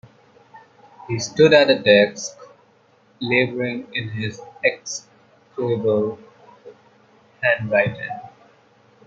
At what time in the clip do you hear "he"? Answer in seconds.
1.07-1.19